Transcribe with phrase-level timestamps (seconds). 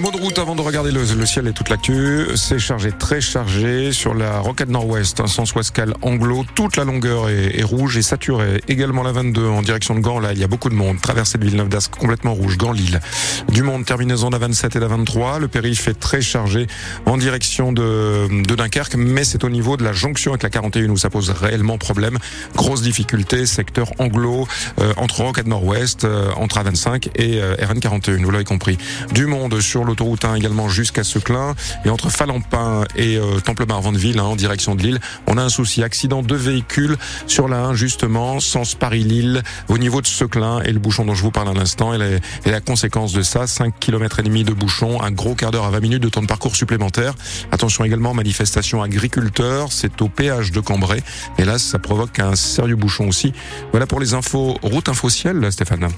[0.00, 2.26] mot de route avant de regarder le, le ciel et toute l'actu.
[2.34, 6.44] C'est chargé, très chargé sur la rocade nord-ouest, un sens Ouescal anglo.
[6.54, 8.60] Toute la longueur est, est, rouge et saturée.
[8.68, 10.20] Également la 22 en direction de Gand.
[10.20, 11.00] Là, il y a beaucoup de monde.
[11.00, 12.58] Traversée de Villeneuve d'Ascq complètement rouge.
[12.58, 13.00] Gand, Lille.
[13.48, 15.38] Du monde, terminaison de la 27 et la 23.
[15.38, 16.66] Le périph' est très chargé
[17.06, 20.90] en direction de, de Dunkerque, mais c'est au niveau de la jonction avec la 41
[20.90, 22.18] où ça pose réellement problème.
[22.54, 24.46] Grosse difficulté, secteur anglo,
[24.80, 28.22] euh, entre rocade nord-ouest, euh, entre A25 et euh, RN41.
[28.22, 28.76] Vous l'avez compris.
[29.12, 31.54] Du monde sur l'autoroute 1 également jusqu'à Seclin.
[31.84, 35.82] Et entre Falampin et euh, Temple-Marvandeville, hein, en direction de Lille, on a un souci.
[35.82, 40.60] Accident de véhicules sur la 1, justement, sens Paris-Lille, au niveau de Seclin.
[40.62, 43.22] Et le bouchon dont je vous parle à l'instant, et, la, et la conséquence de
[43.22, 46.08] ça, 5 km et demi de bouchon, un gros quart d'heure à 20 minutes de
[46.08, 47.14] temps de parcours supplémentaire.
[47.52, 51.02] Attention également, manifestation agriculteur, c'est au péage de Cambrai.
[51.38, 53.32] Et là, ça provoque un sérieux bouchon aussi.
[53.70, 55.88] Voilà pour les infos, route info ciel, Stéphane.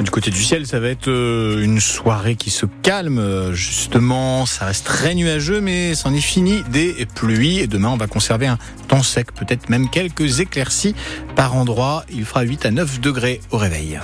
[0.00, 3.52] Du côté du ciel, ça va être euh, une soirée qui se calme.
[3.52, 7.60] Justement, ça reste très nuageux, mais c'en est fini des pluies.
[7.60, 10.94] Et demain, on va conserver un temps sec, peut-être même quelques éclaircies
[11.36, 12.04] par endroit.
[12.12, 14.00] Il fera 8 à 9 degrés au réveil.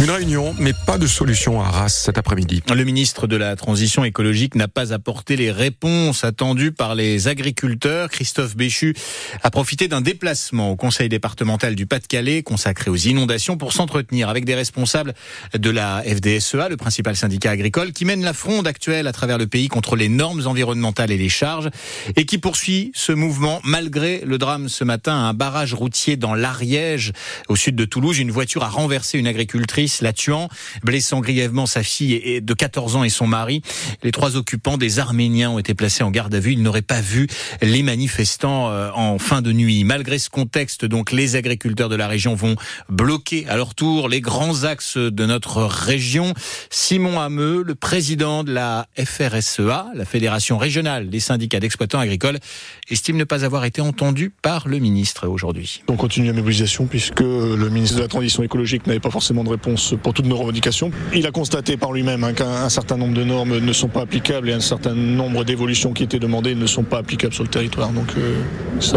[0.00, 2.62] Une réunion, mais pas de solution à Arras cet après-midi.
[2.72, 8.08] Le ministre de la Transition écologique n'a pas apporté les réponses attendues par les agriculteurs.
[8.08, 8.94] Christophe Béchu
[9.42, 14.44] a profité d'un déplacement au conseil départemental du Pas-de-Calais consacré aux inondations pour s'entretenir avec
[14.44, 15.14] des responsables
[15.52, 19.48] de la FDSEA, le principal syndicat agricole, qui mène la fronde actuelle à travers le
[19.48, 21.70] pays contre les normes environnementales et les charges
[22.14, 27.12] et qui poursuit ce mouvement malgré le drame ce matin un barrage routier dans l'Ariège,
[27.48, 28.20] au sud de Toulouse.
[28.20, 30.48] Une voiture a renversé une agricultrice la tuant,
[30.82, 33.62] blessant grièvement sa fille de 14 ans et son mari.
[34.02, 36.52] Les trois occupants des Arméniens ont été placés en garde à vue.
[36.52, 37.26] Ils n'auraient pas vu
[37.62, 39.84] les manifestants euh, en fin de nuit.
[39.84, 42.56] Malgré ce contexte, donc, les agriculteurs de la région vont
[42.88, 46.34] bloquer à leur tour les grands axes de notre région.
[46.70, 52.38] Simon Hameux, le président de la FRSEA, la Fédération régionale des syndicats d'exploitants agricoles,
[52.90, 55.82] estime ne pas avoir été entendu par le ministre aujourd'hui.
[55.88, 59.50] On continue la mobilisation puisque le ministre de la Transition écologique n'avait pas forcément de
[59.50, 60.90] réponse pour toutes nos revendications.
[61.14, 64.50] Il a constaté par lui-même hein, qu'un certain nombre de normes ne sont pas applicables
[64.50, 67.90] et un certain nombre d'évolutions qui étaient demandées ne sont pas applicables sur le territoire.
[67.90, 68.42] Donc euh,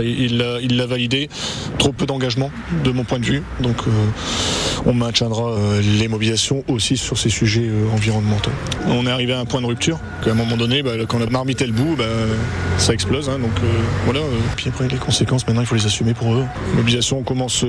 [0.04, 1.30] il l'a validé.
[1.78, 2.52] Trop peu d'engagement
[2.84, 3.44] de mon point de vue.
[3.60, 3.92] Donc euh,
[4.86, 8.52] on maintiendra euh, les mobilisations aussi sur ces sujets euh, environnementaux.
[8.88, 11.28] On est arrivé à un point de rupture qu'à un moment donné, bah, quand la
[11.28, 12.06] marmite est le bout, bah,
[12.78, 13.30] ça explose.
[13.30, 13.68] Hein, donc euh,
[14.06, 14.22] voilà.
[14.56, 16.46] Puis après les conséquences, maintenant il faut les assumer pour eux.
[16.76, 17.66] Mobilisation, on commence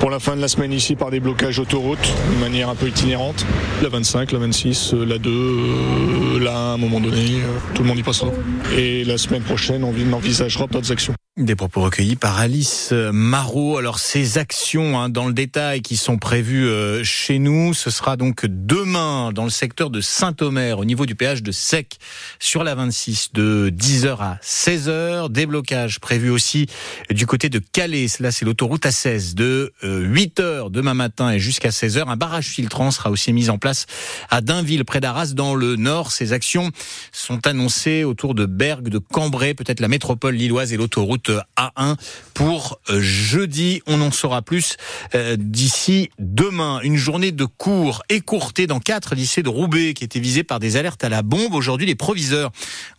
[0.00, 2.88] pour la fin de la semaine ici par des blocages autoroutes de manière un peu
[2.88, 3.46] itinérante.
[3.82, 7.40] La 25, la 26, la 2, là à un moment donné,
[7.74, 8.30] tout le monde y passera.
[8.76, 11.14] Et la semaine prochaine, on envisagera d'autres actions.
[11.36, 13.78] Des propos recueillis par Alice Marot.
[13.78, 18.16] Alors ces actions hein, dans le détail qui sont prévues euh, chez nous, ce sera
[18.16, 21.98] donc demain dans le secteur de Saint-Omer au niveau du péage de Sec
[22.40, 25.30] sur la 26 de 10h à 16h.
[25.30, 26.66] Déblocage prévu aussi
[27.10, 28.06] du côté de Calais.
[28.18, 32.08] Là c'est l'autoroute A16 de 8h euh, demain matin et jusqu'à 16h.
[32.08, 33.86] Un barrage filtrant sera aussi mis en place
[34.30, 36.10] à Dainville près d'Arras dans le nord.
[36.10, 36.72] Ces actions
[37.12, 41.96] sont annoncées autour de Bergue, de Cambrai, peut-être la métropole lilloise et l'autoroute a1
[42.34, 43.82] pour euh, jeudi.
[43.86, 44.76] On en saura plus
[45.14, 46.80] euh, d'ici demain.
[46.82, 50.76] Une journée de cours écourtée dans quatre lycées de Roubaix qui étaient visés par des
[50.76, 51.54] alertes à la bombe.
[51.54, 52.50] Aujourd'hui, les proviseurs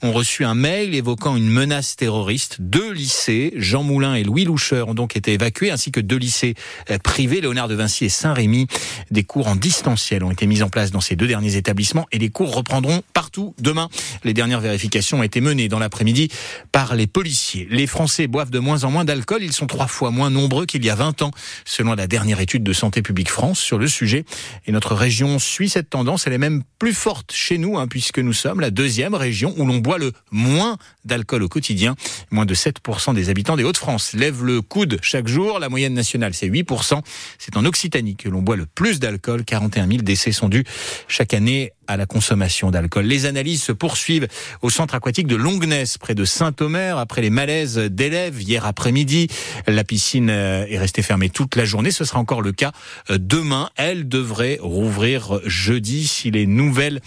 [0.01, 2.57] ont reçu un mail évoquant une menace terroriste.
[2.59, 6.55] Deux lycées, Jean Moulin et Louis Loucheur, ont donc été évacués, ainsi que deux lycées
[6.89, 8.67] euh, privés, Léonard de Vinci et Saint-Rémy.
[9.09, 12.19] Des cours en distanciel ont été mis en place dans ces deux derniers établissements et
[12.19, 13.89] les cours reprendront partout demain.
[14.23, 16.29] Les dernières vérifications ont été menées dans l'après-midi
[16.71, 17.67] par les policiers.
[17.71, 19.43] Les Français boivent de moins en moins d'alcool.
[19.43, 21.31] Ils sont trois fois moins nombreux qu'il y a 20 ans,
[21.65, 24.25] selon la dernière étude de Santé publique France sur le sujet.
[24.65, 26.27] Et notre région suit cette tendance.
[26.27, 29.65] Elle est même plus forte chez nous, hein, puisque nous sommes la deuxième région où
[29.65, 31.95] l'on boit le moins d'alcool au quotidien.
[32.31, 35.59] Moins de 7% des habitants des Hauts-de-France lèvent le coude chaque jour.
[35.59, 37.01] La moyenne nationale, c'est 8%.
[37.37, 39.43] C'est en Occitanie que l'on boit le plus d'alcool.
[39.43, 40.63] 41 000 décès sont dus
[41.07, 43.05] chaque année à la consommation d'alcool.
[43.05, 44.27] Les analyses se poursuivent
[44.61, 49.27] au centre aquatique de Longness, près de Saint-Omer, après les malaises d'élèves hier après-midi.
[49.67, 51.91] La piscine euh, est restée fermée toute la journée.
[51.91, 52.71] Ce sera encore le cas
[53.09, 53.69] euh, demain.
[53.75, 57.01] Elle devrait rouvrir jeudi si les nouvelles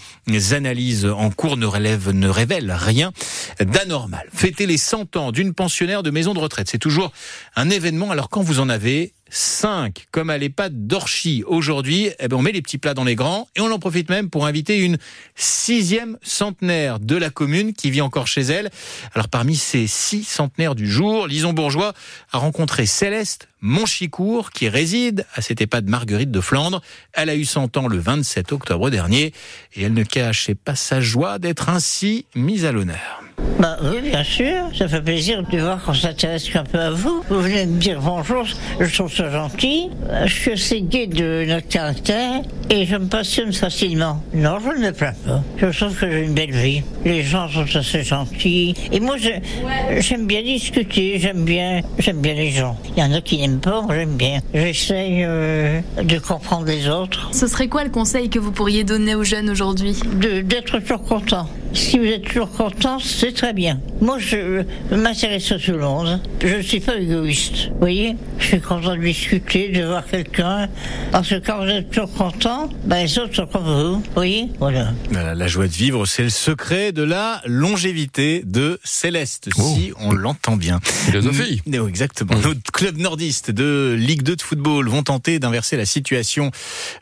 [0.51, 3.11] analyses en cours ne, relèvent, ne révèlent rien
[3.59, 4.27] d'anormal.
[4.33, 7.11] Fêter les 100 ans d'une pensionnaire de maison de retraite, c'est toujours
[7.55, 8.11] un événement.
[8.11, 11.43] Alors quand vous en avez 5, comme à l'EHPAD d'Orchy.
[11.47, 14.09] Aujourd'hui, eh ben, on met les petits plats dans les grands et on en profite
[14.09, 14.97] même pour inviter une
[15.35, 18.69] sixième centenaire de la commune qui vit encore chez elle.
[19.13, 21.93] Alors parmi ces six centenaires du jour, Lison Bourgeois
[22.31, 26.81] a rencontré Céleste Monchicourt qui réside à cette EHPAD Marguerite de Flandre.
[27.13, 29.33] Elle a eu 100 ans le 27 octobre dernier
[29.73, 33.24] et elle ne cachait pas sa joie d'être ainsi mise à l'honneur.
[33.59, 34.69] Bah oui, bien sûr.
[34.77, 37.23] Ça fait plaisir de voir qu'on s'intéresse un peu à vous.
[37.29, 38.45] Vous venez me dire bonjour,
[38.79, 39.89] je trouve ça gentil.
[40.25, 44.21] Je suis assez gai de notre caractère et je me passionne facilement.
[44.33, 45.41] Non, je ne me plains pas.
[45.57, 46.83] Je trouve que j'ai une belle vie.
[47.05, 48.75] Les gens sont assez gentils.
[48.91, 52.77] Et moi, j'aime bien discuter, j'aime bien, j'aime bien les gens.
[52.95, 54.41] Il y en a qui n'aiment pas, moi j'aime bien.
[54.53, 57.29] J'essaye euh, de comprendre les autres.
[57.31, 59.97] Ce serait quoi le conseil que vous pourriez donner aux jeunes aujourd'hui?
[60.43, 61.47] D'être toujours content.
[61.75, 63.81] Si vous êtes toujours content, c'est très bien.
[63.99, 66.21] Moi, je m'intéresse à tout le monde.
[66.41, 67.67] Je ne suis pas égoïste.
[67.71, 70.69] Vous voyez Je suis content de discuter, de voir quelqu'un.
[71.11, 73.95] Parce que quand vous êtes toujours content, ben, les autres sont comme vous.
[73.95, 74.93] Vous voyez Voilà.
[75.11, 79.99] La joie de vivre, c'est le secret de la longévité de Céleste, si oh.
[79.99, 80.79] on l'entend bien.
[80.81, 81.61] Philosophie.
[81.67, 82.35] Non, exactement.
[82.35, 86.51] Nos clubs nordistes de Ligue 2 de football vont tenter d'inverser la situation.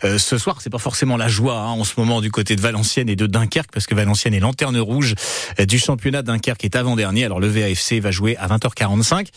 [0.04, 2.62] Euh, ce soir, c'est pas forcément la joie hein, en ce moment du côté de
[2.62, 5.16] Valenciennes et de Dunkerque, parce que Valenciennes est lanterne rouge
[5.60, 7.26] euh, du championnat Dunkerque est avant-dernier.
[7.26, 9.28] Alors le VAFC va jouer à 20h45.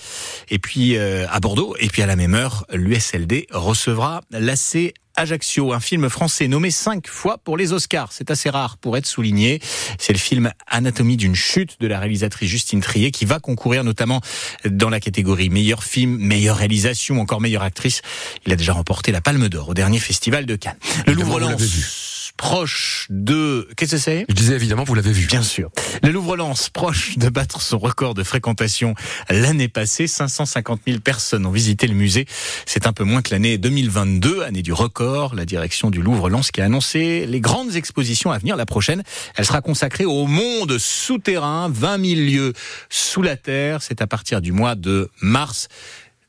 [0.50, 5.72] Et puis euh, à Bordeaux, et puis à la même heure, l'USLD recevra l'AC Ajaccio,
[5.72, 8.12] un film français nommé cinq fois pour les Oscars.
[8.12, 9.60] C'est assez rare pour être souligné.
[9.98, 14.20] C'est le film Anatomie d'une chute de la réalisatrice Justine Trier qui va concourir notamment
[14.66, 18.02] dans la catégorie meilleur film, meilleure réalisation, encore meilleure actrice.
[18.44, 20.76] Il a déjà remporté la Palme d'Or au dernier festival de Cannes.
[21.06, 22.05] Le Louvre-Lens
[22.36, 23.68] proche de...
[23.76, 24.26] Qu'est-ce que c'est?
[24.28, 25.26] Je disais évidemment, vous l'avez vu.
[25.26, 25.70] Bien sûr.
[26.02, 28.94] Le Louvre-Lens proche de battre son record de fréquentation
[29.30, 30.06] l'année passée.
[30.06, 32.26] 550 000 personnes ont visité le musée.
[32.66, 35.34] C'est un peu moins que l'année 2022, année du record.
[35.34, 38.56] La direction du Louvre-Lens qui a annoncé les grandes expositions à venir.
[38.56, 39.02] La prochaine,
[39.36, 42.52] elle sera consacrée au monde souterrain, 20 000 lieux
[42.88, 43.82] sous la terre.
[43.82, 45.68] C'est à partir du mois de mars.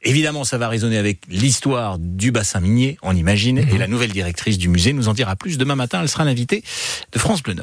[0.07, 3.77] Évidemment, ça va résonner avec l'histoire du bassin minier, on imagine, et mhm.
[3.77, 6.00] la nouvelle directrice du musée nous en dira plus demain matin.
[6.01, 6.63] Elle sera l'invitée
[7.12, 7.56] de France Bleu Nord.